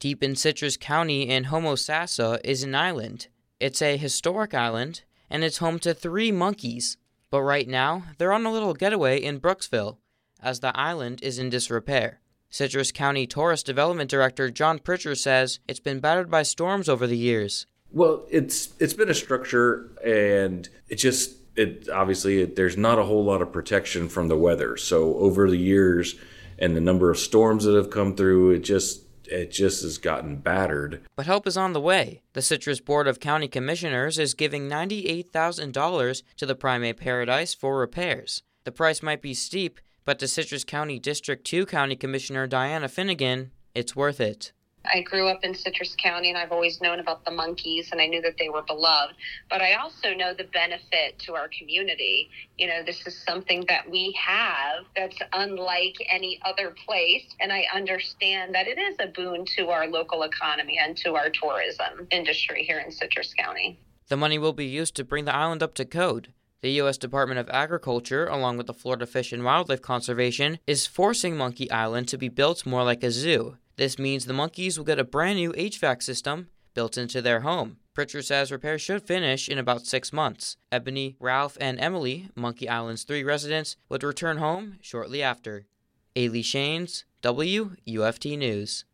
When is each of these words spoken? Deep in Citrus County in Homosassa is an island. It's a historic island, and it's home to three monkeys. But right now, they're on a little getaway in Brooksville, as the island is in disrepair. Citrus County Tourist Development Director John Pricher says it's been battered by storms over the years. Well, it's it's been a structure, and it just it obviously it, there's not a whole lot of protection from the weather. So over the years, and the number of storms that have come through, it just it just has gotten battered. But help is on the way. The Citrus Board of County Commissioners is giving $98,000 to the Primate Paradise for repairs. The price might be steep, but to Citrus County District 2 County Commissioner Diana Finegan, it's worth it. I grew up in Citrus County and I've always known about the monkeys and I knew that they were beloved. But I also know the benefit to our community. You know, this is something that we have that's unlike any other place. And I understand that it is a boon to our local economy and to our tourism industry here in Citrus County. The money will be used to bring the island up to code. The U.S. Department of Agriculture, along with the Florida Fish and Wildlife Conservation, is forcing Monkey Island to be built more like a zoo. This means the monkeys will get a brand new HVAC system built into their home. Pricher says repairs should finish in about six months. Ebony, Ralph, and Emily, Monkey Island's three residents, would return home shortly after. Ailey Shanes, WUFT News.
Deep 0.00 0.22
in 0.22 0.34
Citrus 0.34 0.78
County 0.78 1.28
in 1.28 1.44
Homosassa 1.44 2.40
is 2.42 2.62
an 2.62 2.74
island. 2.74 3.28
It's 3.60 3.82
a 3.82 3.98
historic 3.98 4.54
island, 4.54 5.02
and 5.28 5.44
it's 5.44 5.58
home 5.58 5.78
to 5.80 5.92
three 5.92 6.32
monkeys. 6.32 6.96
But 7.30 7.42
right 7.42 7.68
now, 7.68 8.04
they're 8.16 8.32
on 8.32 8.46
a 8.46 8.50
little 8.50 8.72
getaway 8.72 9.22
in 9.22 9.40
Brooksville, 9.40 9.98
as 10.42 10.60
the 10.60 10.74
island 10.74 11.22
is 11.22 11.38
in 11.38 11.50
disrepair. 11.50 12.22
Citrus 12.48 12.92
County 12.92 13.26
Tourist 13.26 13.66
Development 13.66 14.08
Director 14.08 14.50
John 14.50 14.78
Pricher 14.78 15.14
says 15.14 15.60
it's 15.68 15.80
been 15.80 16.00
battered 16.00 16.30
by 16.30 16.44
storms 16.44 16.88
over 16.88 17.06
the 17.06 17.18
years. 17.18 17.66
Well, 17.92 18.24
it's 18.30 18.70
it's 18.78 18.94
been 18.94 19.10
a 19.10 19.14
structure, 19.14 19.90
and 20.02 20.66
it 20.88 20.96
just 20.96 21.36
it 21.56 21.90
obviously 21.90 22.40
it, 22.40 22.56
there's 22.56 22.78
not 22.78 22.98
a 22.98 23.04
whole 23.04 23.22
lot 23.22 23.42
of 23.42 23.52
protection 23.52 24.08
from 24.08 24.28
the 24.28 24.38
weather. 24.38 24.78
So 24.78 25.16
over 25.16 25.50
the 25.50 25.58
years, 25.58 26.14
and 26.58 26.74
the 26.74 26.80
number 26.80 27.10
of 27.10 27.18
storms 27.18 27.64
that 27.64 27.74
have 27.74 27.90
come 27.90 28.16
through, 28.16 28.52
it 28.52 28.60
just 28.60 29.02
it 29.30 29.50
just 29.50 29.82
has 29.82 29.98
gotten 29.98 30.36
battered. 30.36 31.02
But 31.16 31.26
help 31.26 31.46
is 31.46 31.56
on 31.56 31.72
the 31.72 31.80
way. 31.80 32.22
The 32.32 32.42
Citrus 32.42 32.80
Board 32.80 33.06
of 33.06 33.20
County 33.20 33.48
Commissioners 33.48 34.18
is 34.18 34.34
giving 34.34 34.68
$98,000 34.68 36.22
to 36.36 36.46
the 36.46 36.54
Primate 36.54 36.96
Paradise 36.96 37.54
for 37.54 37.78
repairs. 37.78 38.42
The 38.64 38.72
price 38.72 39.02
might 39.02 39.22
be 39.22 39.34
steep, 39.34 39.80
but 40.04 40.18
to 40.18 40.28
Citrus 40.28 40.64
County 40.64 40.98
District 40.98 41.44
2 41.44 41.66
County 41.66 41.96
Commissioner 41.96 42.46
Diana 42.46 42.88
Finegan, 42.88 43.50
it's 43.74 43.96
worth 43.96 44.20
it. 44.20 44.52
I 44.84 45.02
grew 45.02 45.28
up 45.28 45.44
in 45.44 45.54
Citrus 45.54 45.94
County 46.02 46.30
and 46.30 46.38
I've 46.38 46.52
always 46.52 46.80
known 46.80 47.00
about 47.00 47.24
the 47.24 47.30
monkeys 47.30 47.90
and 47.92 48.00
I 48.00 48.06
knew 48.06 48.22
that 48.22 48.36
they 48.38 48.48
were 48.48 48.62
beloved. 48.62 49.14
But 49.48 49.60
I 49.60 49.74
also 49.74 50.14
know 50.14 50.32
the 50.34 50.44
benefit 50.44 51.18
to 51.20 51.34
our 51.34 51.48
community. 51.48 52.30
You 52.58 52.68
know, 52.68 52.82
this 52.84 53.06
is 53.06 53.16
something 53.22 53.64
that 53.68 53.88
we 53.90 54.16
have 54.18 54.84
that's 54.96 55.18
unlike 55.32 55.96
any 56.10 56.40
other 56.44 56.74
place. 56.86 57.26
And 57.40 57.52
I 57.52 57.64
understand 57.74 58.54
that 58.54 58.66
it 58.66 58.78
is 58.78 58.96
a 59.00 59.08
boon 59.08 59.44
to 59.56 59.68
our 59.68 59.86
local 59.86 60.22
economy 60.22 60.78
and 60.82 60.96
to 60.98 61.14
our 61.14 61.30
tourism 61.30 62.06
industry 62.10 62.64
here 62.64 62.80
in 62.80 62.90
Citrus 62.90 63.34
County. 63.34 63.78
The 64.08 64.16
money 64.16 64.38
will 64.38 64.52
be 64.52 64.66
used 64.66 64.96
to 64.96 65.04
bring 65.04 65.24
the 65.24 65.34
island 65.34 65.62
up 65.62 65.74
to 65.74 65.84
code. 65.84 66.32
The 66.62 66.72
U.S. 66.72 66.98
Department 66.98 67.38
of 67.40 67.48
Agriculture, 67.48 68.26
along 68.26 68.58
with 68.58 68.66
the 68.66 68.74
Florida 68.74 69.06
Fish 69.06 69.32
and 69.32 69.44
Wildlife 69.44 69.80
Conservation, 69.80 70.58
is 70.66 70.86
forcing 70.86 71.34
Monkey 71.34 71.70
Island 71.70 72.06
to 72.08 72.18
be 72.18 72.28
built 72.28 72.66
more 72.66 72.84
like 72.84 73.02
a 73.02 73.10
zoo. 73.10 73.56
This 73.80 73.98
means 73.98 74.26
the 74.26 74.34
monkeys 74.34 74.76
will 74.76 74.84
get 74.84 74.98
a 74.98 75.04
brand 75.04 75.38
new 75.38 75.54
HVAC 75.54 76.02
system 76.02 76.48
built 76.74 76.98
into 76.98 77.22
their 77.22 77.40
home. 77.40 77.78
Pricher 77.94 78.20
says 78.20 78.52
repairs 78.52 78.82
should 78.82 79.02
finish 79.02 79.48
in 79.48 79.56
about 79.56 79.86
six 79.86 80.12
months. 80.12 80.58
Ebony, 80.70 81.16
Ralph, 81.18 81.56
and 81.58 81.80
Emily, 81.80 82.28
Monkey 82.34 82.68
Island's 82.68 83.04
three 83.04 83.24
residents, 83.24 83.78
would 83.88 84.02
return 84.02 84.36
home 84.36 84.76
shortly 84.82 85.22
after. 85.22 85.64
Ailey 86.14 86.42
Shanes, 86.42 87.04
WUFT 87.24 88.36
News. 88.36 88.84